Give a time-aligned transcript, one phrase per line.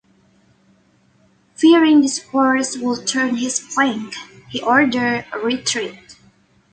[1.53, 4.15] Fearing this force would turn his flank,
[4.49, 6.17] he ordered a retreat.